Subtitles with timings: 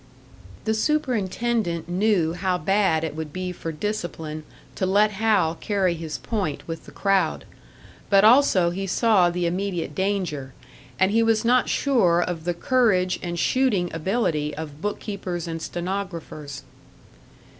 [0.65, 4.41] The superintendent knew how bad it would be for discipline
[4.73, 7.45] to let Hal carry his point with the crowd;
[8.09, 10.55] but also he saw the immediate danger
[10.99, 15.61] and he was not sure of the courage and shooting ability of book keepers and
[15.61, 16.63] stenographers.